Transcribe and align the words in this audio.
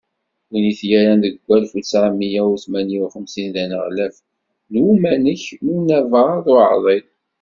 Win 0.49 0.65
i 0.71 0.73
t-yerran 0.79 1.19
deg 1.25 1.35
walef 1.47 1.71
u 1.77 1.79
ttɛemya 1.81 2.41
u 2.53 2.55
tmenya 2.63 2.99
u 3.05 3.07
xemsin 3.13 3.47
d 3.55 3.55
aneɣlaf 3.63 4.15
n 4.71 4.73
uwanek 4.87 5.43
n 5.63 5.65
Unabaḍ 5.75 6.45
Uɛḍil. 6.55 7.05